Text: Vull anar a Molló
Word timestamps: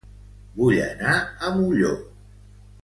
Vull 0.61 0.79
anar 0.85 1.19
a 1.49 1.53
Molló 1.59 1.95